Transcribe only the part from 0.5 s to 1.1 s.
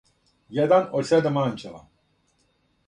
један од